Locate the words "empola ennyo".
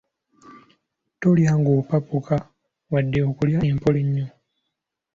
3.71-4.27